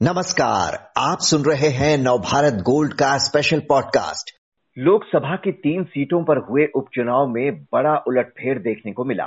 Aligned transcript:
नमस्कार, 0.00 0.74
आप 0.96 1.18
सुन 1.20 1.42
रहे 1.42 1.68
हैं 1.68 1.96
नवभारत 1.98 2.60
गोल्ड 2.62 2.92
का 2.92 3.06
स्पेशल 3.18 3.60
पॉडकास्ट 3.60 4.30
लोकसभा 4.76 5.36
की 5.36 5.52
तीन 5.52 5.84
सीटों 5.84 6.22
पर 6.24 6.38
हुए 6.38 6.66
उपचुनाव 6.74 7.26
में 7.28 7.62
बड़ा 7.72 7.94
उलटफेर 7.98 8.58
देखने 8.58 8.92
को 8.92 9.04
मिला। 9.04 9.26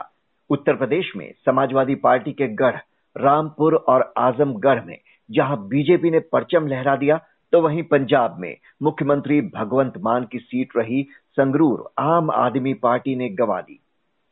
उत्तर 0.50 0.76
प्रदेश 0.76 1.12
में 1.18 1.34
समाजवादी 1.46 1.96
पार्टी 1.96 2.32
के 2.32 2.48
गढ़, 2.48 2.76
रामपुर 3.16 3.76
और 3.76 4.14
आजमगढ़ 4.18 4.84
में, 4.86 4.98
जहाँ 5.30 5.58
बीजेपी 5.68 6.12
ने 6.12 6.20
परचम 6.32 6.68
लहरा 6.68 6.96
दिया 6.96 7.18
तो 7.54 7.62
वहीं 7.62 7.84
पंजाब 7.84 8.38
में 8.40 8.56
मुख्यमंत्री 8.82 9.42
भगवंत 9.56 9.98
मान 9.98 10.28
की 10.32 10.40
सीट 10.40 10.78
रही, 10.78 11.06
संगरूर 11.32 11.84
आम 12.00 12.32
आदमी 12.36 12.74
पार्टी 12.74 13.16
ने 13.16 13.30
गंवा 13.32 13.60
दी। 13.62 13.80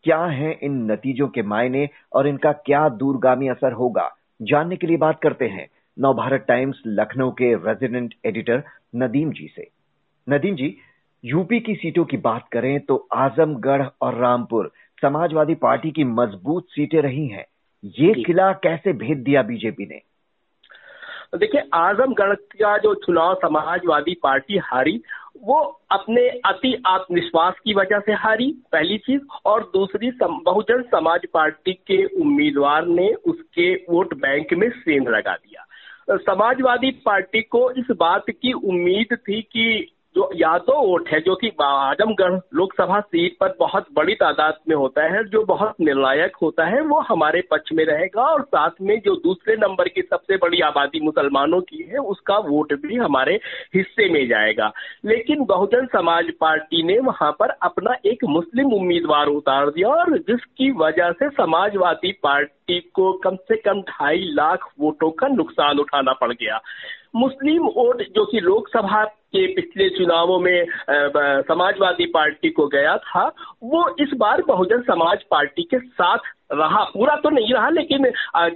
क्या 0.05 0.23
है 0.23 0.57
इन 0.63 0.79
नतीजों 0.91 1.27
के 1.27 1.41
मायने 1.45 1.87
और 2.13 2.27
इनका 2.27 2.51
क्या 2.51 2.87
दूरगामी 2.89 3.47
असर 3.47 3.73
होगा? 3.73 4.09
जानने 4.41 4.75
के 4.75 4.87
लिए 4.87 4.97
बात 4.97 5.19
करते 5.23 5.45
हैं 5.45 5.67
नवभारत 5.97 6.45
टाइम्स 6.47 6.81
लखनऊ 6.87 7.31
के 7.31 7.53
रेजिडेंट 7.57 8.13
एडिटर 8.25 8.63
नदीम 8.95 9.31
जी 9.31 9.47
से। 9.55 9.67
नदीम 10.27 10.55
जी 10.55 10.75
यूपी 11.23 11.59
की 11.59 11.75
सीटों 11.75 12.05
की 12.05 12.17
बात 12.17 12.47
करें 12.51 12.79
तो 12.79 12.95
आजमगढ़ 13.13 13.85
और 14.01 14.15
रामपुर 14.15 14.71
समाजवादी 15.01 15.55
पार्टी 15.55 15.91
की 15.91 16.03
मज़बूत 16.03 16.67
सीटें 16.69 17.01
रही 17.01 17.27
हैं। 17.27 17.45
ये 17.97 18.13
किला 18.23 18.51
कैसे 18.63 18.93
भेद 18.93 19.17
दिया 19.17 19.41
बीजेपी 19.43 19.85
ने? 19.85 20.01
देखिए 21.37 21.61
आजमगढ़ 21.73 22.33
का 22.33 22.77
जो 22.77 22.93
चुनाव 22.95 23.33
समाजवादी 23.35 24.13
पार्टी 24.23 24.57
हारी 24.63 25.01
वो 25.43 25.59
अपने 25.91 26.27
अति 26.45 26.73
आत्मविश्वास 26.87 27.59
की 27.63 27.73
वजह 27.73 27.99
से 27.99 28.13
हारी 28.13 28.51
पहली 28.71 28.97
चीज़ 28.97 29.21
और 29.45 29.63
दूसरी 29.73 30.11
सम, 30.11 30.39
बहुजन 30.45 30.81
समाज 30.81 31.25
पार्टी 31.33 31.73
के 31.73 32.03
उम्मीदवार 32.21 32.85
ने 32.87 33.13
उसके 33.25 33.73
वोट 33.89 34.13
बैंक 34.15 34.53
में 34.53 34.69
सेंध 34.69 35.07
लगा 35.07 35.35
दिया। 35.35 35.65
समाजवादी 36.11 36.91
पार्टी 36.91 37.41
को 37.41 37.71
इस 37.71 37.85
बात 37.91 38.25
की 38.29 38.53
उम्मीद 38.53 39.15
थी 39.15 39.41
कि 39.41 39.95
जो 40.19 40.57
तो 40.57 40.87
वोट 40.87 41.09
है, 41.09 41.21
जो 41.21 41.35
कि 41.35 41.51
आजमगढ़ 41.61 42.39
लोकसभा 42.53 42.99
सीट 42.99 43.37
पर 43.39 43.55
बहुत 43.59 43.85
बड़ी 43.93 44.13
तादाद 44.13 44.57
में 44.69 44.75
होता 44.75 45.03
है, 45.03 45.23
जो 45.23 45.43
बहुत 45.43 45.73
निर्णायक 45.81 46.35
होता 46.41 46.65
है, 46.65 46.81
वो 46.81 46.99
हमारे 46.99 47.41
पक्ष 47.51 47.71
में 47.73 47.85
रहेगा 47.85 48.21
और 48.21 48.41
साथ 48.41 48.69
में 48.81 49.01
जो 49.05 49.15
दूसरे 49.15 49.55
नंबर 49.55 49.87
की 49.87 50.01
सबसे 50.01 50.35
बड़ी 50.35 50.61
आबादी 50.61 50.99
मुसलमानों 50.99 51.61
की 51.61 51.83
है, 51.83 51.97
उसका 51.97 52.37
वोट 52.37 52.73
भी 52.73 52.95
हमारे 52.95 53.39
हिस्से 53.75 54.09
में 54.09 54.27
जाएगा। 54.27 54.71
लेकिन 55.05 55.45
बहुजन 55.45 55.85
समाज 55.85 56.25
पार्टी 56.41 56.83
ने 56.83 56.99
वहाँ 56.99 57.31
पर 57.31 57.49
अपना 57.49 57.95
एक 58.05 58.25
मुस्लिम 58.25 58.73
उम्मीदवार 58.73 59.27
उतार 59.27 59.69
दिया 59.69 59.89
और 59.89 60.17
जिसकी 60.17 60.71
वजह 60.71 61.11
से 61.11 61.29
समाजवादी 61.29 62.11
पार्टी 62.11 62.79
को 62.93 63.13
कम 63.13 63.35
से 63.35 63.55
कम 63.55 63.81
ढाई 63.81 64.19
लाख 64.19 64.71
वोटों 64.79 65.11
का 65.11 65.27
नुकसान 65.27 65.79
उठाना 65.79 66.13
पड़ 66.13 66.33
गया। 66.33 66.59
मुस्लिम 67.15 67.63
वोट, 67.63 68.01
जो 68.01 68.25
कि 68.25 68.39
लोकसभा 68.39 69.05
के 69.33 69.45
पिछले 69.55 69.89
चुनावों 69.89 70.39
में 70.39 70.65
समाजवादी 71.43 72.05
पार्टी 72.09 72.49
को 72.49 72.67
गया 72.67 72.97
था, 72.99 73.27
वो 73.63 73.87
इस 74.01 74.13
बार 74.17 74.41
बहुजन 74.47 74.81
समाज 74.83 75.23
पार्टी 75.31 75.63
के 75.63 75.79
साथ 75.79 76.35
रहा। 76.51 76.83
पूरा 76.85 77.15
तो 77.15 77.29
नहीं 77.29 77.53
रहा, 77.53 77.69
लेकिन 77.69 78.05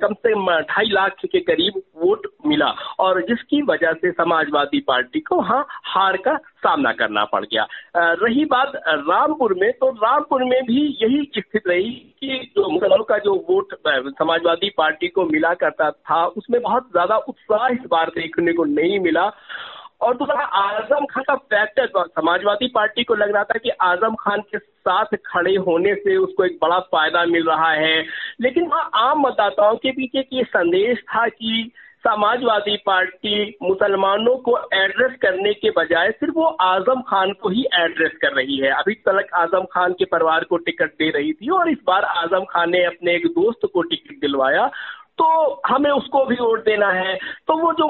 कम 0.01 0.13
से 0.13 0.33
कम 0.33 0.49
ढाई 0.61 0.89
लाख 0.91 1.15
के 1.23 1.39
करीब 1.41 1.73
वोट 1.97 2.27
मिला। 2.47 2.69
और 2.99 3.21
जिसकी 3.21 3.61
वजह 3.63 3.93
से 3.93 4.11
समाजवादी 4.11 4.79
पार्टी 4.87 5.19
को 5.19 5.39
हाँ 5.41 5.65
हार 5.85 6.17
का 6.17 6.35
सामना 6.63 6.91
करना 6.93 7.25
पड़ 7.25 7.43
गया। 7.43 7.67
रही 7.97 8.45
बात 8.45 8.71
रामपुर 8.87 9.53
में 9.53 9.71
तो 9.73 9.89
रामपुर 9.97 10.43
में 10.43 10.61
भी 10.63 10.81
यही 11.01 11.23
स्थिति 11.27 11.59
रही 11.67 11.91
कि 12.19 12.51
जो 12.55 12.69
मुसलमानों 12.69 13.03
का 13.03 13.17
जो 13.19 13.33
वोट 13.49 13.75
समाजवादी 13.87 14.69
पार्टी 14.77 15.07
को 15.07 15.25
मिला 15.25 15.53
करता 15.55 15.91
था, 15.91 16.25
उसमें 16.27 16.61
बहुत 16.61 16.89
ज़्यादा 16.91 17.17
उत्साह 17.17 17.67
इस 17.67 17.85
बार 17.91 18.11
देखने 18.15 18.53
को 18.53 18.63
नहीं 18.71 18.99
मिला। 18.99 19.31
और 20.03 20.17
दूसरा, 20.17 20.43
आज़म 20.43 21.05
खान 21.05 21.23
का 21.23 21.35
फैक्टर 21.35 21.87
समाजवादी 22.07 22.67
पार्टी 22.67 23.03
को 23.03 23.15
लग 23.15 23.33
रहा 23.33 23.43
था 23.43 23.59
कि 23.59 23.69
आज़म 23.81 24.15
खान 24.15 24.41
के 24.41 24.57
साथ 24.57 25.15
खड़े 25.25 25.55
होने 25.67 25.93
से 25.95 26.15
उसको 26.17 26.45
एक 26.45 26.57
बड़ा 26.61 26.79
फ़ायदा 26.91 27.25
मिल 27.25 27.47
रहा 27.47 27.71
है। 27.71 28.01
लेकिन 28.41 28.67
वहाँ 28.67 28.89
आम 29.01 29.21
मतदाताओं 29.21 29.75
के 29.77 29.91
पीछे 29.91 30.27
ये 30.33 30.43
संदेश 30.43 30.99
था 31.09 31.27
कि 31.29 31.71
समाजवादी 32.03 32.75
पार्टी 32.77 33.57
मुसलमानों 33.63 34.35
को 34.37 34.57
एड्रेस 34.73 35.11
करने 35.21 35.53
के 35.53 35.69
बजाय 35.69 36.09
सिर्फ़ 36.11 36.33
वो 36.35 36.45
आज़म 36.61 37.01
खान 37.01 37.31
को 37.33 37.49
ही 37.49 37.63
एड्रेस 37.75 38.17
कर 38.21 38.33
रही 38.33 38.57
है। 38.57 38.71
अभी 38.71 38.93
तक 39.07 39.29
आज़म 39.33 39.65
खान 39.71 39.93
के 39.93 40.05
परिवार 40.05 40.43
को 40.43 40.57
टिकट 40.57 40.91
दे 40.93 41.09
रही 41.09 41.31
थी 41.33 41.49
और 41.49 41.69
इस 41.69 41.77
बार 41.87 42.03
आज़म 42.03 42.43
खान 42.45 42.71
ने 42.71 42.83
अपने 42.85 43.15
एक 43.15 43.27
दोस्त 43.29 43.67
को 43.73 43.81
टिकट 43.83 44.19
दिलवाया 44.21 44.69
तो 45.17 45.61
हमें 45.67 45.91
उसको 45.91 46.25
भी 46.25 46.35
वोट 46.35 46.65
देना 46.65 46.87
है। 46.87 47.15
तो 47.47 47.57
वो 47.57 47.71
जो 47.73 47.87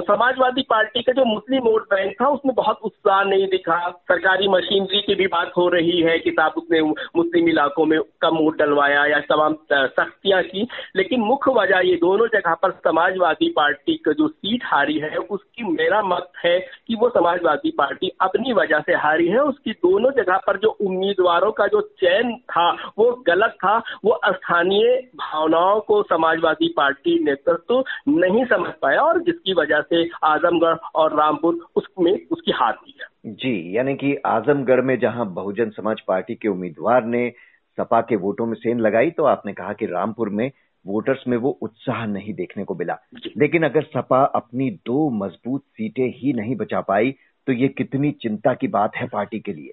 समाजवादी 0.00 0.62
पार्टी 0.62 1.02
का 1.02 1.12
जो 1.12 1.24
मुस्लिम 1.24 1.62
वोट 1.62 1.82
बैंक 1.82 2.14
था, 2.20 2.28
उसमें 2.28 2.54
बहुत 2.54 2.78
उत्साह 2.82 3.22
नहीं 3.24 3.46
दिखा। 3.48 3.78
सरकारी 3.90 4.48
मशीनरी 4.48 5.00
की 5.00 5.14
भी 5.14 5.26
बात 5.26 5.52
हो 5.56 5.68
रही 5.68 6.00
है 6.00 6.18
कि 6.18 6.30
साहब 6.30 6.52
उसने 6.56 6.80
मुस्लिम 7.16 7.48
इलाकों 7.48 7.84
में 7.86 7.98
कम 8.20 8.36
वोट 8.36 8.58
डलवाया 8.58 9.04
या 9.06 9.20
तमाम 9.20 9.56
सख्तियाँ 9.72 10.42
की। 10.42 10.66
लेकिन 10.96 11.20
मुख्य 11.20 11.52
वजह 11.52 11.78
ये 11.78 11.94
दोनों 11.96 12.26
जगह 12.26 12.54
पर 12.54 12.70
समाजवादी 12.70 13.48
पार्टी 13.48 13.96
का 13.96 14.12
जो 14.12 14.28
सीट 14.28 14.64
हारी 14.64 14.98
है, 14.98 15.16
उसकी 15.16 15.64
मेरा 15.64 16.02
मत 16.02 16.32
है 16.44 16.58
कि 16.60 16.94
वो 16.94 17.08
समाजवादी 17.08 17.70
पार्टी 17.70 18.10
अपनी 18.20 18.52
वजह 18.52 18.80
से 18.80 18.94
हारी 18.94 19.26
है। 19.26 19.38
उसकी 19.38 19.72
दोनों 19.72 20.10
जगह 20.10 20.36
पर 20.36 20.56
जो 20.56 20.68
उम्मीदवारों 20.80 21.52
का 21.52 21.66
जो 21.66 21.80
चयन 22.00 22.34
था, 22.36 22.70
वो 22.98 23.10
गलत 23.26 23.56
था। 23.64 23.76
वो 24.04 24.20
स्थानीय 24.26 25.08
भावनाओं 25.16 25.80
को 25.80 26.02
समाजवादी 26.02 26.55
समाजवादी 26.56 26.72
पार्टी 26.76 27.24
नेतृत्व 27.24 27.84
नहीं 28.08 28.44
समझ 28.44 28.72
पाया 28.82 29.00
और 29.00 29.22
जिसकी 29.22 29.52
वजह 29.52 29.80
से 29.80 30.10
आजमगढ़ 30.24 30.76
और 30.94 31.16
रामपुर 31.18 31.66
उसमें 31.76 32.26
उसकी 32.30 32.52
हार 32.52 32.74
हुई 32.74 32.94
है 33.00 33.06
जी 33.34 33.76
यानी 33.76 33.94
कि 33.94 34.16
आजमगढ़ 34.26 34.80
में 34.80 34.98
जहाँ 34.98 35.32
बहुजन 35.32 35.70
समाज 35.70 36.00
पार्टी 36.00 36.34
के 36.34 36.48
उम्मीदवार 36.48 37.04
ने 37.04 37.32
सपा 37.78 38.00
के 38.00 38.16
वोटों 38.16 38.46
में 38.46 38.54
सेन 38.54 38.80
लगाई 38.80 39.10
तो 39.10 39.24
आपने 39.24 39.52
कहा 39.52 39.72
कि 39.72 39.86
रामपुर 39.86 40.28
में 40.28 40.50
वोटर्स 40.86 41.24
में 41.28 41.36
वो 41.36 41.50
उत्साह 41.62 42.06
नहीं 42.06 42.34
देखने 42.34 42.64
को 42.64 42.74
मिला। 42.74 42.96
लेकिन 43.36 43.62
अगर 43.62 43.82
सपा 43.82 44.24
अपनी 44.24 44.70
दो 44.70 45.10
मज़बूत 45.10 45.62
सीटें 45.62 46.12
ही 46.16 46.32
नहीं 46.32 46.56
बचा 46.56 46.80
पाई 46.80 47.14
तो 47.46 47.52
ये 47.52 47.68
कितनी 47.68 48.10
चिंता 48.12 48.54
की 48.54 48.68
बात 48.68 48.96
है 48.96 49.06
पार्टी 49.06 49.40
के 49.40 49.52
लिए? 49.52 49.72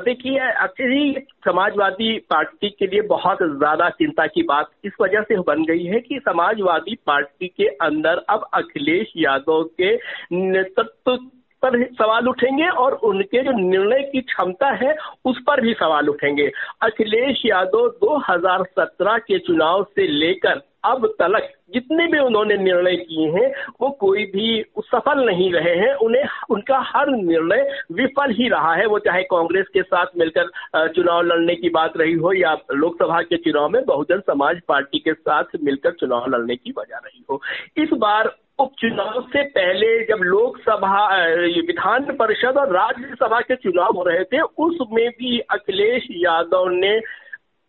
देखिए 0.00 0.40
एक्चुअली 0.40 1.26
समाजवादी 1.44 2.18
पार्टी 2.18 2.70
के 2.70 2.86
लिए 2.86 3.00
बहुत 3.00 3.38
ज़्यादा 3.42 3.88
चिंता 3.90 4.26
की 4.26 4.42
बात 4.42 4.70
इस 4.84 4.92
वजह 5.00 5.22
से 5.22 5.38
बन 5.38 5.64
गई 5.64 5.84
है 5.84 6.00
कि 6.00 6.20
समाजवादी 6.24 6.98
पार्टी 7.06 7.48
के 7.48 7.66
अंदर 7.66 8.24
अब 8.28 8.48
अखिलेश 8.54 9.12
यादव 9.16 9.62
के 9.62 9.94
नेतृत्व 10.32 11.18
पर 11.62 11.84
सवाल 11.84 12.28
उठेंगे 12.28 12.68
और 12.68 12.92
उनके 12.92 13.42
जो 13.42 13.50
निर्णय 13.50 14.02
की 14.02 14.20
क्षमता 14.20 14.70
है, 14.70 14.96
उस 15.24 15.38
पर 15.46 15.60
भी 15.60 15.72
सवाल 15.74 16.08
उठेंगे। 16.08 16.50
अखिलेश 16.82 17.42
यादव 17.46 17.88
2017 17.88 19.18
के 19.18 19.38
चुनाव 19.38 19.84
से 19.84 20.06
लेकर 20.06 20.62
अब 20.84 21.06
तलक 21.18 21.48
जितने 21.74 22.06
भी 22.06 22.18
उन्होंने 22.18 22.56
निर्णय 22.56 22.96
किए 22.96 23.28
हैं, 23.30 23.52
वो 23.80 23.90
कोई 23.90 24.24
भी 24.24 24.64
सफल 24.78 25.24
नहीं 25.26 25.52
रहे 25.52 25.74
हैं। 25.76 25.92
उन्हें, 25.94 26.24
उनका 26.50 26.78
हर 26.86 27.08
निर्णय 27.08 27.62
विफल 27.92 28.30
ही 28.30 28.48
रहा 28.48 28.74
है। 28.74 28.86
वो 28.86 28.98
चाहे 28.98 29.22
कांग्रेस 29.22 29.66
के 29.74 29.82
साथ 29.82 30.06
मिलकर 30.18 30.88
चुनाव 30.88 31.22
लड़ने 31.22 31.54
की 31.54 31.68
बात 31.68 31.96
रही 31.96 32.14
हो 32.14 32.32
या 32.32 32.56
लोकसभा 32.72 33.22
के 33.22 33.36
चुनाव 33.36 33.68
में 33.68 33.84
बहुजन 33.84 34.20
समाज 34.20 34.60
पार्टी 34.68 34.98
के 34.98 35.12
साथ 35.12 35.44
मिलकर 35.62 35.90
चुनाव 35.90 36.26
लड़ने 36.28 36.56
की 36.56 36.74
वजह 36.78 36.96
रही 36.96 37.24
हो। 37.30 37.40
इस 37.76 37.88
बार 37.94 38.36
उपचुनाव 38.58 39.20
से 39.22 39.42
पहले 39.42 40.04
जब 40.04 40.22
लोकसभा 40.22 41.26
विधान 41.66 42.04
परिषद 42.16 42.56
और 42.58 42.72
राज्यसभा 42.72 43.40
के 43.40 43.56
चुनाव 43.56 43.96
हो 43.96 44.02
रहे 44.02 44.24
थे 44.24 44.40
उसमें 44.40 45.08
भी 45.08 45.38
अखिलेश 45.38 46.06
यादव 46.10 46.68
ने 46.68 47.00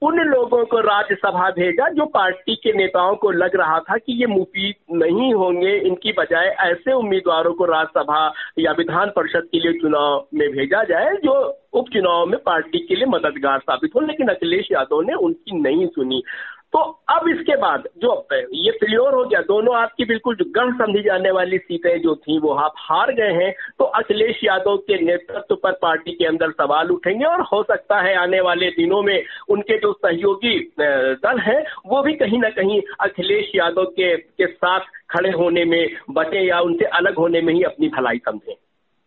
उन 0.01 0.19
लोगों 0.19 0.65
को 0.65 0.79
राज्यसभा 0.79 1.49
भेजा 1.49 1.89
जो 1.89 2.05
पार्टी 2.05 2.55
के 2.55 2.73
नेताओं 2.73 3.15
को 3.15 3.31
लग 3.31 3.55
रहा 3.55 3.79
था 3.79 3.97
कि 3.97 4.21
ये 4.21 4.27
मुफीद 4.27 4.75
नहीं 4.91 5.33
होंगे। 5.33 5.77
इनकी 5.77 6.11
बजाय 6.11 6.47
ऐसे 6.47 6.93
उम्मीदवारों 6.93 7.53
को 7.53 7.65
राज्यसभा 7.65 8.33
या 8.59 8.71
विधान 8.71 9.09
परिषद 9.09 9.47
के 9.51 9.59
लिए 9.59 9.73
चुनाव 9.73 10.27
में 10.33 10.49
भेजा 10.49 10.83
जाए 10.83 11.15
जो 11.15 11.59
उपचुनाव 11.73 12.25
में 12.25 12.39
पार्टी 12.39 12.79
के 12.79 12.95
लिए 12.95 13.05
मददगार 13.05 13.59
साबित 13.59 13.91
हो। 13.95 14.01
लेकिन 14.01 14.27
अखिलेश 14.27 14.67
यादव 14.71 15.01
ने 15.01 15.13
उनकी 15.13 15.61
नहीं 15.61 15.87
सुनी। 15.87 16.23
तो 16.73 16.79
अब 17.09 17.27
इसके 17.27 17.55
बाद 17.55 17.87
जो 17.97 18.27
ये 18.53 18.71
क्लियर 18.71 19.13
हो 19.13 19.23
गया, 19.25 19.41
दोनों 19.41 19.75
आपकी 19.75 20.05
बिल्कुल 20.05 20.35
गढ़ 20.35 20.73
समझी 20.73 21.01
जाने 21.03 21.31
वाली 21.31 21.57
सीटें 21.57 22.01
जो 22.01 22.15
थी, 22.15 22.39
वो 22.39 22.49
आप 22.49 22.73
हार 22.77 23.11
गए 23.13 23.33
हैं। 23.33 23.53
तो 23.79 23.85
अखिलेश 23.85 24.39
यादव 24.43 24.77
के 24.77 25.01
नेतृत्व 25.05 25.55
पर 25.55 25.71
पार्टी 25.71 26.11
के 26.11 26.25
अंदर 26.25 26.51
सवाल 26.51 26.91
उठेंगे 26.91 27.25
और 27.25 27.41
हो 27.41 27.63
सकता 27.63 28.01
है 28.01 28.15
आने 28.15 28.41
वाले 28.41 28.69
दिनों 28.69 29.01
में 29.01 29.23
उनके 29.49 29.77
जो 29.77 29.93
सहयोगी 29.93 30.73
दल 30.79 31.39
है, 31.39 31.63
वो 31.85 32.01
भी 32.03 32.13
कहीं 32.13 32.39
ना 32.39 32.49
कहीं 32.49 32.81
अखिलेश 32.99 33.51
यादव 33.55 33.85
के 33.85 34.17
के 34.17 34.47
साथ 34.47 34.79
खड़े 35.09 35.31
होने 35.31 35.65
में 35.65 35.89
बचे 36.09 36.47
या 36.47 36.59
उनसे 36.59 36.85
अलग 36.85 37.15
होने 37.15 37.41
में 37.41 37.53
ही 37.53 37.63
अपनी 37.63 37.87
भलाई 37.87 38.17
समझें। 38.17 38.55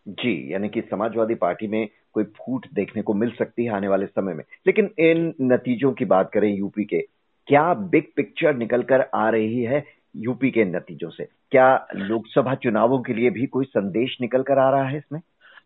जी, 0.07 0.53
यानी 0.53 0.69
कि 0.69 0.81
समाजवादी 0.81 1.35
पार्टी 1.35 1.67
में 1.67 1.87
कोई 2.13 2.23
फूट 2.23 2.65
देखने 2.73 3.01
को 3.01 3.13
मिल 3.13 3.31
सकती 3.31 3.65
है 3.65 3.71
आने 3.71 3.87
वाले 3.87 4.05
समय 4.05 4.33
में। 4.33 4.43
लेकिन 4.67 4.89
इन 4.99 5.33
नतीजों 5.41 5.91
की 5.91 6.05
बात 6.05 6.31
करें 6.33 6.55
यूपी 6.55 6.83
के 6.83 7.14
क्या 7.47 7.73
बिग 7.73 8.03
पिक्चर 8.15 8.55
निकल 8.55 8.81
कर 8.81 9.05
आ 9.13 9.29
रही 9.29 9.63
है 9.63 9.83
यूपी 10.15 10.51
के 10.51 10.63
नतीजों 10.65 11.09
से 11.09 11.27
क्या 11.51 11.87
लोकसभा 11.95 12.55
चुनावों 12.55 12.99
के 12.99 13.13
लिए 13.13 13.29
भी 13.29 13.45
कोई 13.45 13.65
संदेश 13.65 14.17
निकल 14.21 14.41
कर 14.41 14.59
आ 14.59 14.69
रहा 14.69 14.87
है 14.87 14.97
इसमें 14.97 15.21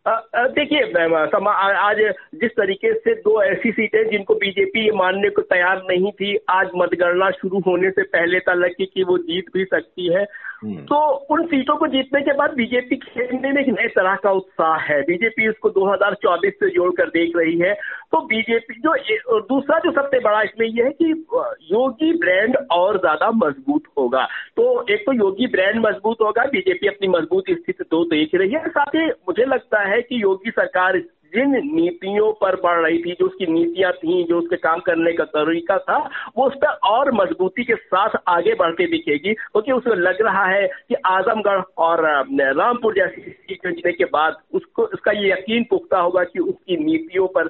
देखिए 0.08 0.80
आज 1.68 1.96
जिस 2.34 2.50
तरीके 2.50 2.92
से 2.94 3.14
दो 3.14 3.42
ऐसी 3.42 3.70
सीटें 3.70 4.10
जिनको 4.10 4.34
बीजेपी 4.34 4.90
मानने 4.90 5.30
को 5.30 5.42
तैयार 5.42 5.82
नहीं 5.90 6.12
थी, 6.12 6.36
आज 6.50 6.68
मतगणना 6.76 7.30
शुरू 7.30 7.60
होने 7.60 7.90
से 7.90 8.02
पहले 8.02 8.38
तक 8.40 8.54
लगी 8.56 8.86
कि 8.86 9.02
वो 9.02 9.18
जीत 9.18 9.44
भी 9.54 9.64
सकती 9.64 10.14
है। 10.14 10.24
तो 10.60 10.96
उन 11.30 11.44
सीटों 11.46 11.76
को 11.76 11.86
जीतने 11.86 12.20
के 12.20 12.32
बाद 12.32 12.54
बीजेपी 12.54 12.96
खेलने 12.96 13.52
में 13.52 13.60
एक 13.62 13.68
नए 13.68 13.88
तरह 13.88 14.14
का 14.14 14.30
उत्साह 14.30 14.76
है। 14.82 15.00
बीजेपी 15.02 15.48
इसको 15.48 15.70
2024 15.70 16.52
से 16.52 16.68
जोड़कर 16.70 17.08
देख 17.08 17.36
रही 17.36 17.56
है। 17.58 17.72
तो 18.12 18.20
बीजेपी 18.26 18.74
जो 18.80 19.40
दूसरा 19.40 19.78
जो 19.78 19.92
सबसे 19.92 20.18
बड़ा 20.18 20.42
इसमें 20.42 20.66
यह 20.66 20.84
है 20.84 20.90
कि 20.92 21.10
योगी 21.72 22.12
ब्रांड 22.18 22.56
और 22.72 22.98
ज़्यादा 22.98 23.30
मज़बूत 23.36 23.82
होगा। 23.98 24.24
तो 24.56 24.64
एक 24.90 25.00
तो 25.00 25.12
योगी 25.12 25.46
ब्रांड 25.46 25.86
मज़बूत 25.86 26.16
होगा, 26.22 26.44
बीजेपी 26.44 26.88
अपनी 26.88 27.08
मज़बूत 27.08 27.50
स्थिति 27.50 27.84
तो 27.84 28.04
देख 28.04 28.34
रही 28.34 28.50
है। 28.50 28.68
साथ 28.68 28.94
ही 28.94 29.06
मुझे 29.06 29.44
लगता 29.44 29.80
है 29.88 30.00
कि 30.02 30.22
योगी 30.22 30.50
सरकार 30.50 31.00
जिन 31.34 31.50
नीतियों 31.50 32.32
पर 32.32 32.56
बढ़ 32.56 32.80
रही 32.80 32.98
थी, 32.98 33.12
जो 33.12 33.26
उसकी 33.26 33.46
नीतियाँ 33.46 33.92
थी, 33.92 34.24
जो 34.24 34.38
उसके 34.38 34.56
काम 34.56 34.80
करने 34.80 35.12
का 35.12 35.24
तरीका 35.24 35.78
था, 35.78 36.10
वो 36.36 36.46
उस 36.46 36.54
पर 36.54 36.66
और 36.66 37.12
मजबूती 37.12 37.64
के 37.64 37.74
साथ 37.74 38.10
आगे 38.28 38.54
बढ़ते 38.54 38.86
दिखेगी। 38.86 39.34
क्योंकि 39.34 39.70
तो 39.70 39.76
उसको 39.76 39.94
लग 39.94 40.22
रहा 40.22 40.44
है 40.44 40.66
कि 40.66 40.94
आजमगढ़ 40.94 41.62
और 41.78 42.04
रामपुर 42.40 42.94
जैसी 42.94 43.20
जीतने 43.20 43.92
के 43.92 44.04
बाद 44.04 44.36
उसको, 44.54 44.82
उसका 44.82 45.12
ये 45.12 45.32
यकीन 45.32 45.64
पुख्ता 45.70 45.98
होगा 45.98 46.24
कि 46.24 46.38
उसकी 46.38 46.76
नीतियों 46.76 47.28
पर 47.28 47.48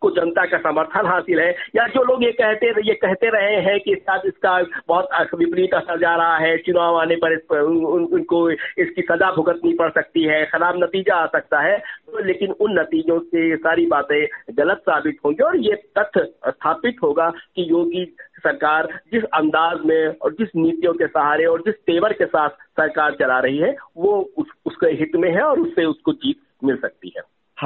को 0.00 0.10
जनता 0.10 0.44
का 0.46 0.58
समर्थन 0.60 1.06
हासिल 1.06 1.40
है। 1.40 1.50
या 1.76 1.86
जो 1.86 2.02
लोग 2.04 2.24
ये 2.24 2.30
कहते 2.32 2.68
ये 2.88 2.94
कहते 2.96 3.30
रहे 3.30 3.60
हैं 3.62 3.78
कि 3.80 3.94
शायद 3.96 4.22
इसका 4.26 4.60
बहुत 4.88 5.08
विपरीत 5.34 5.74
असर 5.74 5.98
जा 6.00 6.14
रहा 6.16 6.36
है 6.36 6.56
चुनाव 6.58 6.96
आने 6.96 7.16
पर, 7.16 7.36
उनको 7.60 8.50
इसकी 8.50 9.02
सजा 9.02 9.30
भुगतनी 9.32 9.72
पड़ 9.74 9.90
सकती 9.90 10.24
है 10.24 10.44
खराब 10.46 10.82
नतीजा 10.84 11.14
आ 11.14 11.26
सकता 11.26 11.60
है। 11.60 11.78
तो 11.78 12.24
लेकिन 12.24 12.52
उन 12.52 12.78
नतीजों 12.78 13.18
से 13.20 13.56
सारी 13.56 13.86
बातें 13.86 14.26
गलत 14.58 14.78
साबित 14.80 15.18
होंगी 15.24 15.42
और 15.42 15.56
ये 15.58 15.74
तथ्य 15.98 16.24
स्थापित 16.46 16.96
होगा 17.02 17.28
कि 17.30 17.70
योगी 17.70 18.04
सरकार 18.38 18.88
जिस 19.12 19.22
अंदाज 19.34 19.78
में 19.86 20.06
और 20.16 20.32
जिस 20.32 20.48
नीतियों 20.56 20.92
के 20.92 21.06
सहारे 21.06 21.44
और 21.44 21.60
जिस 21.60 21.74
तेवर 21.86 22.12
के 22.12 22.26
साथ 22.26 22.48
सरकार 22.48 23.14
चला 23.14 23.38
रही 23.38 23.58
है 23.58 23.74
वो 23.96 24.12
उस, 24.38 24.46
उसके 24.66 24.86
हित 24.92 25.16
में 25.16 25.30
है 25.30 25.42
और 25.42 25.60
उससे 25.60 25.84
उसको 25.84 26.12
जीत 26.12 26.40
मिल 26.64 26.76
सकती 26.76 26.94
है। 26.95 26.95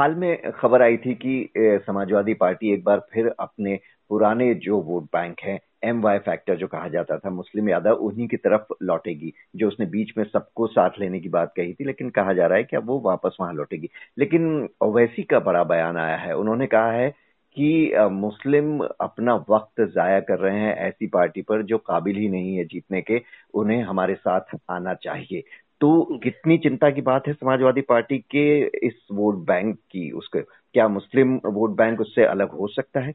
हाल 0.01 0.15
में 0.15 0.51
खबर 0.51 0.83
आई 0.83 0.97
थी 0.97 1.15
कि 1.15 1.49
समाजवादी 1.87 2.35
पार्टी 2.35 2.73
एक 2.73 2.85
बार 2.85 3.01
फिर 3.13 3.27
अपने 3.41 3.79
पुराने 4.09 4.55
जो 4.55 4.81
वोट 4.81 5.05
बैंक 5.05 5.41
हैं 5.45 5.59
एम 5.85 6.01
वाई 6.03 6.19
फैक्टर 6.19 6.57
जो 6.57 6.67
कहा 6.67 6.89
जाता 6.89 7.19
था, 7.19 7.31
मुस्लिम 7.31 7.69
यादव, 7.69 7.93
उन्हीं 7.93 8.29
की 8.29 8.37
तरफ़ 8.37 8.75
लौटेगी, 8.83 9.33
जो 9.57 9.69
उसने 9.69 9.87
बीच 9.87 10.13
में 10.19 10.25
सबको 10.25 10.67
साथ 10.67 10.91
लेने 11.01 11.21
की 11.21 11.29
बात 11.29 11.53
कही 11.57 11.73
थी, 11.73 11.85
लेकिन 11.85 12.11
कहा 12.11 12.33
जा 12.33 12.47
रहा 12.47 12.59
है 12.59 12.65
कि 12.65 12.77
अब 12.77 12.87
वो 12.87 13.01
वापस 13.01 13.37
वहाँ 13.41 13.53
लौटेगी। 13.55 13.89
लेकिन 14.19 14.69
ओवैसी 14.81 15.23
का 15.23 15.41
बड़ा 15.41 15.65
बयान 15.65 15.97
आया 15.97 16.17
है। 16.17 16.37
उन्होंने 16.37 16.67
कहा 16.67 16.93
है 16.93 17.15
कि 17.57 17.95
मुस्लिम 18.11 18.79
अपना 19.01 19.35
वक्त 19.51 19.81
जाया 19.95 20.21
कर 20.21 20.39
रहे 20.39 20.59
हैं 20.61 20.77
ऐसी 20.77 21.07
पार्टी 21.07 21.43
पर 21.43 21.63
जो 21.63 21.79
काबिल 21.79 22.17
ही 22.17 22.29
नहीं 22.29 22.57
है 22.57 22.65
जीतने 22.65 23.03
के, 23.03 23.23
उन्हें 23.55 23.83
हमारे 23.83 24.15
साथ 24.15 24.57
आना 24.71 24.95
चाहिए। 24.95 25.43
तो 25.81 26.19
कितनी 26.23 26.59
चिंता 26.59 26.91
की 26.91 27.01
बात 27.01 27.27
है 27.27 27.33
समाजवादी 27.33 27.81
पार्टी 27.81 28.19
के 28.19 28.61
इस 28.87 29.09
वोट 29.13 29.35
बैंक 29.35 29.77
की 29.77 30.11
उसके 30.11 30.41
क्या 30.43 30.89
मुस्लिम 30.89 31.41
वोट 31.47 31.71
बैंक 31.71 32.01
उससे 32.01 32.25
अलग 32.25 32.51
हो 32.51 32.67
सकता 32.67 33.01
है? 33.01 33.15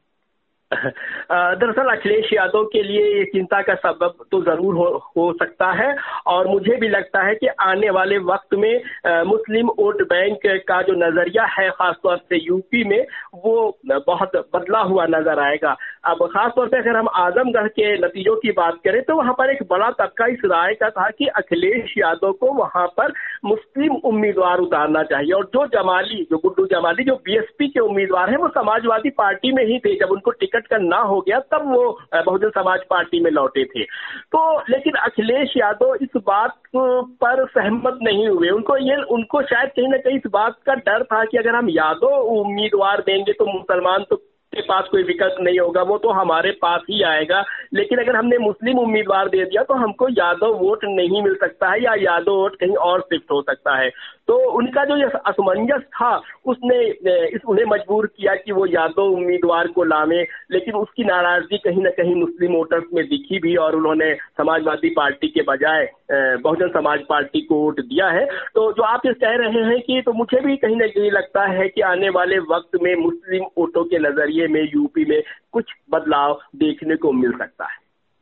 दरअसल 1.32 1.96
अखिलेश 1.96 2.34
यादव 2.34 2.64
के 2.64 2.84
लिए 2.84 3.20
ये 3.20 3.26
चिंता 3.26 3.62
का 3.62 3.76
सबब 3.76 4.26
तो 4.32 4.42
ज़रूर 4.42 4.76
हो, 4.76 5.12
हो 5.18 5.34
सकता 5.34 5.72
है 5.72 5.96
और 6.28 6.48
मुझे 6.48 6.76
भी 6.76 6.90
लगता 6.90 7.24
है 7.24 7.36
कि 7.36 7.48
आने 7.48 7.90
वाले 7.90 8.18
वक्त 8.18 8.54
में 8.54 8.82
आ, 9.08 9.24
मुस्लिम 9.24 9.68
वोट 9.68 10.02
बैंक 10.02 10.40
का 10.46 10.82
जो 10.82 10.94
नज़रिया 10.94 11.46
है 11.46 11.70
खासतौर 11.70 12.18
से 12.18 12.46
यूपी 12.46 12.84
में 12.84 13.06
वो 13.36 13.78
बहुत 13.86 14.32
बदला 14.56 14.80
हुआ 14.80 15.06
नज़र 15.06 15.40
आएगा। 15.40 15.78
अब 16.06 16.26
खासतौर 16.28 16.68
से 16.68 16.78
अगर 16.78 16.98
हम 16.98 17.08
आजमगढ़ 17.16 17.68
के 17.70 17.94
नतीजों 17.98 18.36
की 18.36 18.52
बात 18.52 18.76
करें 18.84 19.02
तो 19.04 19.16
वहाँ 19.16 19.34
पर 19.34 19.52
एक 19.52 19.64
बड़ा 19.70 19.90
तबका 20.00 20.26
इस 20.26 20.42
राय 20.46 20.74
का 20.74 20.90
था 20.90 21.10
कि 21.10 21.28
अखिलेश 21.36 21.94
यादव 21.98 22.32
को 22.32 22.52
वहाँ 22.54 22.86
पर 22.98 23.14
मुस्लिम 23.46 23.96
उम्मीदवार 24.06 24.60
उतारना 24.60 25.04
चाहिए। 25.04 25.32
और 25.32 25.46
जो 25.46 25.66
जमाली, 25.68 26.22
जो 26.32 26.38
गुड्डू 26.38 26.66
जमाली, 26.66 27.04
जो 27.04 27.16
बीएसपी 27.26 27.68
के 27.68 27.80
उम्मीदवार 27.80 28.30
हैं, 28.30 28.38
वो 28.38 28.48
समाजवादी 28.50 29.10
पार्टी 29.10 29.52
में 29.52 29.64
ही 29.66 29.80
थे। 29.80 29.96
जब 29.96 30.12
उनको 30.12 30.32
टिकट 30.32 30.68
का 30.68 30.78
ना 30.78 30.98
हो 31.04 31.20
गया, 31.22 31.40
तब 31.52 31.72
वो 31.74 31.84
बहुजन 32.16 32.50
समाज 32.50 32.80
पार्टी 32.90 33.20
में 33.20 33.32
लौटे 33.32 33.64
थे। 33.66 33.84
तो 34.32 34.60
लेकिन 34.70 34.94
अखिलेश 35.02 35.54
यादव 35.58 35.96
इस 36.02 36.22
बात 36.28 36.56
पर 36.76 37.46
सहमत 37.48 38.00
नहीं 38.02 38.28
हुए। 38.28 38.50
उनको 38.50 38.78
ये, 38.78 38.96
उनको 38.96 39.42
शायद 39.44 39.70
कहीं 39.70 39.88
ना 39.88 39.98
कहीं 39.98 40.16
इस 40.18 40.30
बात 40.32 40.56
का 40.66 40.74
डर 40.76 41.04
था 41.04 41.24
कि 41.26 41.38
अगर 41.38 41.56
हम 41.56 41.70
यादव 41.70 42.08
उम्मीदवार 42.38 43.02
देंगे 43.02 43.34
तो 43.34 43.46
मुसलमान 43.48 44.04
तो 44.10 44.22
के 44.56 44.62
पास 44.64 44.88
कोई 44.92 45.04
विकल्प 45.04 45.36
नहीं 45.40 45.60
होगा, 45.60 45.82
वो 45.84 45.98
तो 45.98 46.10
हमारे 46.12 46.52
पास 46.62 46.82
ही 46.90 47.02
आएगा। 47.04 47.44
लेकिन 47.74 48.00
अगर 48.00 48.16
हमने 48.16 48.38
मुस्लिम 48.38 48.80
उम्मीदवार 48.80 49.30
दे 49.30 49.44
दिया 49.46 49.64
तो 49.64 49.74
हमको 49.76 50.10
यादव 50.10 50.54
वोट 50.58 50.86
नहीं 50.86 51.22
मिल 51.24 51.36
सकता 51.36 51.72
है, 51.72 51.84
या 51.84 51.94
यादव 52.02 52.32
वोट 52.34 52.56
कहीं 52.56 52.76
और 52.88 53.02
शिफ्ट 53.04 53.32
हो 53.32 53.42
सकता 53.42 53.76
है। 53.78 53.90
तो 54.28 54.36
उनका 54.52 54.84
जो 54.86 54.96
असमंजस 55.20 55.82
था, 55.92 56.16
उसने 56.46 56.78
इस, 56.86 57.42
उन्हें 57.48 57.66
मजबूर 57.66 58.06
किया 58.08 58.36
कि 58.36 58.52
वो 58.52 58.66
यादव 58.66 59.02
उम्मीदवार 59.04 59.68
को 59.68 59.84
लावे। 59.84 60.22
लेकिन 60.52 60.76
उसकी 60.76 61.04
नाराज़गी 61.04 61.58
कहीं 61.58 61.84
ना 61.84 61.90
कहीं 61.92 62.16
मुस्लिम 62.16 62.54
वोटर्स 62.54 62.84
में 62.94 63.04
दिखी 63.06 63.40
भी, 63.40 63.56
और 63.56 63.76
उन्होंने 63.76 64.14
समाजवादी 64.38 64.90
पार्टी 64.90 65.28
के 65.28 65.42
बजाय 65.42 65.88
बहुजन 66.12 66.70
समाज 66.70 67.00
पार्टी 67.10 67.42
को 67.42 67.56
वोट 67.56 67.80
दिया 67.82 68.08
है। 68.10 68.26
तो 68.56 68.72
जो 68.72 68.84
आप 68.84 69.06
ये 69.06 69.14
कह 69.16 69.36
रहे 69.36 69.64
हैं 69.64 69.80
कि 69.82 70.02
तो 70.06 70.14
मुझे 70.14 70.40
भी 70.42 70.56
कहीं 70.58 70.76
ना 70.76 70.88
कहीं 70.88 71.12
लगता 71.12 71.46
है 71.48 71.68
कि 71.70 71.82
आने 71.84 72.10
वाले 72.10 72.38
वक्त 72.50 72.78
में 72.82 72.94
मुस्लिम 72.96 73.44
वोटों 73.58 73.84
के 73.84 74.00
नज़रिए 74.00 74.45
में, 74.48 74.70
यूपी 74.74 75.06
में 75.06 75.24
कुछ 75.52 75.66
बदलाव 75.92 76.40
देखने 76.56 76.96
को 76.96 77.12
मिल 77.12 77.32
सकता 77.32 77.66
है। 77.66 77.78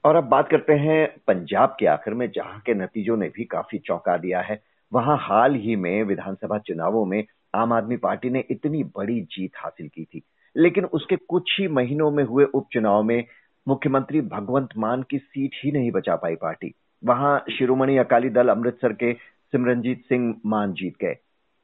और 0.05 0.15
अब 0.15 0.23
बात 0.23 0.49
करते 0.49 0.73
हैं 0.73 1.15
पंजाब 1.27 1.75
के 1.79 1.85
आखिर 1.85 2.13
में, 2.13 2.31
जहाँ 2.31 2.59
के 2.65 2.73
नतीजों 2.73 3.17
ने 3.17 3.27
भी 3.27 3.43
काफ़ी 3.43 3.77
चौंका 3.79 4.17
दिया 4.17 4.41
है। 4.41 4.63
वहाँ 4.93 5.17
हाल 5.21 5.55
ही 5.55 5.75
में 5.75 6.03
विधानसभा 6.03 6.57
चुनावों 6.57 7.05
में 7.05 7.23
आम 7.55 7.73
आदमी 7.73 7.97
पार्टी 7.97 8.29
ने 8.29 8.43
इतनी 8.51 8.83
बड़ी 8.83 9.21
जीत 9.21 9.51
हासिल 9.57 9.87
की 9.87 10.03
थी। 10.03 10.21
लेकिन 10.57 10.85
उसके 10.85 11.15
कुछ 11.15 11.59
ही 11.59 11.67
महीनों 11.67 12.11
में 12.11 12.23
हुए 12.23 12.45
उपचुनाव 12.45 13.03
में 13.03 13.25
मुख्यमंत्री 13.67 14.21
भगवंत 14.21 14.69
मान 14.77 15.03
की 15.03 15.17
सीट 15.17 15.51
ही 15.63 15.71
नहीं 15.71 15.91
बचा 15.91 16.15
पाई 16.15 16.35
पार्टी। 16.35 16.73
वहाँ 17.05 17.43
शिरोमणि 17.57 17.97
अकाली 17.97 18.29
दल 18.29 18.49
अमृतसर 18.49 18.93
के 18.93 19.13
सिमरनजीत 19.51 20.05
सिंह 20.05 20.35
मान 20.45 20.73
जीत 20.73 20.93
गए। 21.01 21.15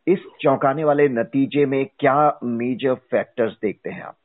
इस 0.07 0.19
चौंकाने 0.41 0.83
वाले 0.83 1.07
नतीजे 1.07 1.65
में 1.65 1.85
क्या 1.99 2.39
मेजर 2.43 2.93
फैक्टर्स 2.93 3.53
देखते 3.61 3.89
हैं 3.89 4.01
आप? 4.01 4.15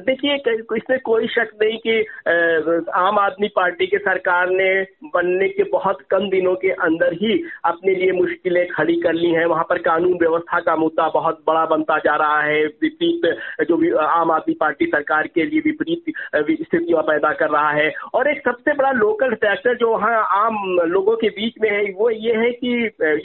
देखिए 0.00 0.34
इसमें 0.76 0.98
कोई 1.00 1.26
शक 1.26 1.50
नहीं 1.62 1.78
कि 1.86 1.98
आम 2.96 3.18
आदमी 3.18 3.48
पार्टी 3.48 3.86
के 3.86 3.98
सरकार 3.98 4.50
ने 4.50 4.70
बनने 5.14 5.48
के 5.48 5.62
बहुत 5.62 5.98
कम 6.10 6.28
दिनों 6.30 6.54
के 6.54 6.70
अंदर 6.86 7.12
ही 7.12 7.32
अपने 7.64 7.94
लिए 7.94 8.12
मुश्किलें 8.12 8.66
खड़ी 8.68 8.96
कर 9.00 9.12
ली 9.12 9.30
हैं। 9.30 9.44
वहाँ 9.46 9.64
पर 9.64 9.78
कानून 9.78 10.12
व्यवस्था 10.12 10.60
का 10.60 10.76
मुद्दा 10.76 11.08
बहुत 11.08 11.42
बड़ा 11.46 11.64
बनता 11.66 11.98
जा 11.98 12.16
रहा 12.16 12.40
है। 12.42 12.64
विपरीत 12.82 13.66
जो 13.68 13.76
भी 13.76 13.90
आम 14.00 14.30
आदमी 14.30 14.54
पार्टी 14.54 14.86
सरकार 14.86 15.26
के 15.26 15.44
लिए 15.44 15.60
विपरीत 15.60 16.12
स्थितियाँ 16.62 17.02
पैदा 17.02 17.32
कर 17.32 17.50
रहा 17.50 17.70
है। 17.70 17.90
और 18.14 18.30
एक 18.30 18.42
सबसे 18.44 18.74
बड़ा 18.74 18.90
लोकल 18.92 19.34
फैक्टर 19.34 19.76
जो 19.76 19.90
वहाँ 19.90 20.24
आम 20.44 20.56
लोगों 20.86 21.16
के 21.16 21.28
बीच 21.30 21.54
में 21.62 21.70
है 21.70 21.82
वो 21.92 22.10
ये 22.10 22.34
है 22.36 22.50
कि 22.64 22.74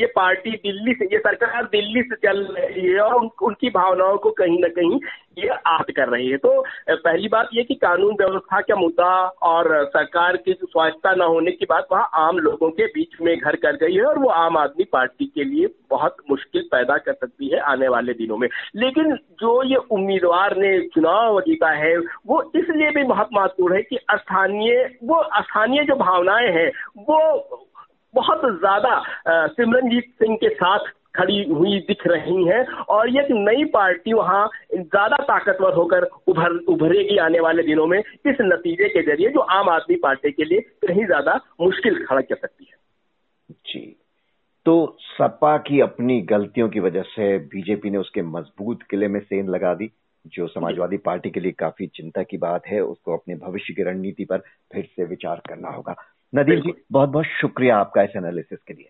ये 0.01 0.05
पार्टी 0.05 0.51
दिल्ली 0.51 0.93
से 0.93 1.05
ये 1.05 1.19
सरकार 1.19 1.63
दिल्ली 1.63 2.01
से 2.01 2.15
चल 2.15 2.43
रही 2.57 2.88
है 2.88 3.00
और 3.00 3.13
उन, 3.15 3.29
उनकी 3.41 3.69
भावनाओं 3.69 4.17
को 4.17 4.31
कहीं 4.31 4.60
ना 4.60 4.67
कहीं 4.67 5.00
ये 5.38 5.48
आहत 5.68 5.92
कर 5.96 6.10
रही 6.10 6.30
है। 6.30 6.38
तो 6.38 6.62
पहली 6.89 7.27
बात 7.27 7.50
ये 7.54 7.63
कि 7.63 7.75
कानून 7.75 8.15
व्यवस्था 8.15 8.60
का 8.62 8.75
मुद्दा 8.75 9.12
और 9.44 9.70
सरकार 9.88 10.38
की 10.38 10.54
स्वायत्ता 10.56 11.13
न 11.13 11.22
होने 11.24 11.51
की 11.51 11.65
बात 11.65 11.88
वहाँ 11.92 12.10
आम 12.18 12.38
लोगों 12.39 12.70
के 12.72 12.86
बीच 12.89 13.22
में 13.22 13.36
घर 13.38 13.56
कर 13.58 13.75
गई 13.77 13.96
है 13.96 14.04
और 14.06 14.20
वो 14.20 14.30
आम 14.32 14.58
आदमी 14.58 14.84
पार्टी 14.92 15.25
के 15.25 15.44
लिए 15.44 15.68
बहुत 15.89 16.18
मुश्किल 16.32 16.68
पैदा 16.72 16.98
कर 16.98 17.13
सकती 17.13 17.54
है 17.54 17.60
आने 17.65 17.88
वाले 17.88 18.13
दिनों 18.13 18.38
में। 18.38 18.48
लेकिन 18.75 19.15
जो 19.42 19.62
ये 19.63 19.75
उम्मीदवार 19.92 20.56
ने 20.58 20.80
चुनाव 20.88 21.39
जीता 21.42 21.70
है, 21.74 21.96
वो 21.98 22.42
इसलिए 22.56 22.92
भी 22.92 23.04
बहुत 23.04 23.30
महत्वपूर्ण 23.34 23.75
है 23.75 23.82
कि 23.84 24.00
स्थानीय, 24.12 24.84
वो 25.04 25.24
स्थानीय 25.36 25.84
जो 25.84 25.96
भावनाएँ 25.96 26.51
हैं, 26.51 26.70
वो 27.00 27.62
बहुत 28.13 28.42
ज़्यादा 28.60 29.01
सिमरनजीत 29.48 30.13
सिंह 30.20 30.36
के 30.36 30.50
साथ 30.50 30.94
खड़ी 31.15 31.43
हुई 31.50 31.79
दिख 31.88 32.05
रही 32.07 32.45
हैं 32.45 32.62
और 32.89 33.10
ये 33.10 33.27
नई 33.31 33.65
पार्टी 33.74 34.13
वहाँ 34.13 34.48
ज़्यादा 34.74 35.24
ताकतवर 35.24 35.74
होकर 35.74 36.03
उभर 36.27 36.57
उभरेगी 36.69 37.17
आने 37.17 37.39
वाले 37.39 37.63
दिनों 37.63 37.86
में 37.88 38.00
इस 38.00 38.38
नतीजे 38.41 38.89
के 38.89 39.01
ज़रिए 39.03 39.29
जो 39.29 39.39
आम 39.57 39.69
आदमी 39.69 39.95
पार्टी 40.03 40.31
के 40.31 40.45
लिए 40.45 40.62
कहीं 40.88 41.05
ज़्यादा 41.05 41.39
मुश्किल 41.62 42.03
खड़ा 42.05 42.22
कर 42.22 42.36
सकती 42.36 42.65
है। 42.65 42.77
जी। 43.65 43.86
तो 44.65 44.75
सपा 45.00 45.57
की 45.57 45.79
अपनी 45.81 46.19
गलतियों 46.29 46.69
की 46.69 46.79
वजह 46.79 47.01
से 47.07 47.38
बीजेपी 47.50 47.89
ने 47.89 47.98
उसके 47.98 48.22
मज़बूत 48.22 48.84
किले 48.84 49.07
में 49.07 49.19
सेन 49.19 49.50
लगा 49.50 49.74
दी 49.74 49.89
जो 50.36 50.48
समाजवादी 50.48 50.98
पार्टी 51.05 51.29
के 51.29 51.39
लिए 51.39 51.51
काफ़ी 51.51 51.88
चिंता 51.88 52.24
की 52.24 52.38
बात 52.38 52.67
है 52.67 52.79
उसको 52.84 53.17
अपने 53.17 53.36
भविष्य 53.38 53.74
की 53.74 53.84
रणनीति 53.84 54.25
पर 54.25 54.43
फिर 54.74 54.89
से 54.95 55.05
विचार 55.05 55.41
करना 55.50 55.69
होगा। 55.69 55.95
नदीम 56.34 56.62
जी 56.62 56.74
बहुत 56.91 57.10
बहुत 57.10 57.25
शुक्रिया 57.41 57.77
आपका 57.77 58.03
इस 58.03 58.15
एनालिसिस 58.17 58.60
के 58.67 58.74
लिए। 58.74 58.89